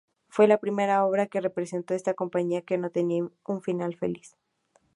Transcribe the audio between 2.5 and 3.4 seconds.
que no tenía